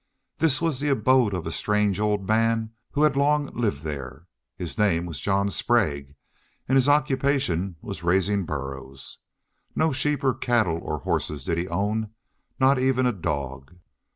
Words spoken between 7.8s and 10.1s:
was raising burros. No